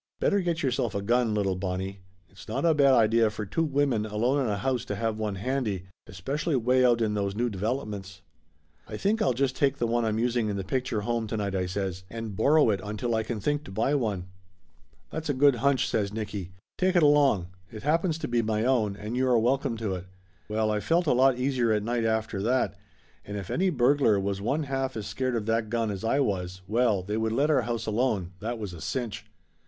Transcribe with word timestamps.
"Better 0.19 0.39
get 0.39 0.63
yourself 0.63 0.95
a 0.95 1.01
gun, 1.03 1.35
little 1.35 1.55
Bonnie. 1.55 1.99
It's 2.27 2.47
not 2.47 2.65
a 2.65 2.73
bad 2.73 2.95
idea 2.95 3.29
for 3.29 3.45
two 3.45 3.61
women 3.63 4.03
alone 4.03 4.43
in 4.43 4.49
a 4.49 4.57
house 4.57 4.83
to 4.85 4.95
have 4.95 5.19
one 5.19 5.35
handy, 5.35 5.83
especially 6.07 6.55
way 6.55 6.83
out 6.83 7.01
in 7.03 7.13
those 7.13 7.35
new 7.35 7.51
developments." 7.51 8.23
"I 8.87 8.97
think 8.97 9.21
I'll 9.21 9.33
just 9.33 9.55
take 9.55 9.77
the 9.77 9.85
one 9.85 10.03
I'm 10.03 10.17
using 10.17 10.49
in 10.49 10.55
the 10.55 10.63
picture 10.63 11.01
home 11.01 11.27
to 11.27 11.37
night," 11.37 11.53
I 11.53 11.67
says, 11.67 12.01
"and 12.09 12.35
borrow 12.35 12.71
it 12.71 12.81
until 12.83 13.13
I 13.13 13.21
can 13.21 13.39
think 13.39 13.63
to 13.65 13.71
buy 13.71 13.93
one." 13.93 14.25
"That's 15.11 15.29
a 15.29 15.35
good 15.35 15.57
hunch," 15.57 15.87
says 15.87 16.11
Nicky. 16.11 16.51
"Take 16.79 16.95
it 16.95 17.03
along. 17.03 17.49
It 17.71 17.83
happens 17.83 18.17
to 18.17 18.27
be 18.27 18.41
my 18.41 18.65
own, 18.65 18.95
and 18.95 19.15
you 19.15 19.27
are 19.27 19.37
welcome 19.37 19.77
to 19.77 19.93
it." 19.93 20.05
Well, 20.49 20.71
I 20.71 20.79
felt 20.79 21.05
a 21.05 21.13
lot 21.13 21.37
easier 21.37 21.71
at 21.71 21.83
night 21.83 22.05
after 22.05 22.41
that, 22.41 22.73
and 23.23 23.37
if 23.37 23.45
208 23.45 23.45
Laughter 23.45 23.53
Limited 23.53 23.53
any 23.53 23.69
burglar 23.69 24.19
was 24.19 24.41
one 24.41 24.63
half 24.63 24.97
as 24.97 25.05
scared 25.05 25.35
of 25.35 25.45
that 25.45 25.69
gun 25.69 25.91
as 25.91 26.03
I 26.03 26.19
was, 26.19 26.63
well, 26.67 27.03
they 27.03 27.17
would 27.17 27.33
let 27.33 27.51
our 27.51 27.61
house 27.61 27.85
alone, 27.85 28.31
that 28.39 28.57
was 28.57 28.73
a 28.73 28.81
cinch! 28.81 29.27